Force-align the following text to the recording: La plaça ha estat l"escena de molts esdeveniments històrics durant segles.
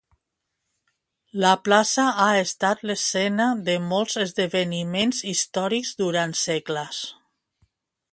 La 1.41 1.49
plaça 1.65 2.05
ha 2.23 2.29
estat 2.45 2.81
l"escena 2.87 3.47
de 3.67 3.75
molts 3.91 4.17
esdeveniments 4.23 5.21
històrics 5.33 5.93
durant 6.01 6.35
segles. 6.45 7.03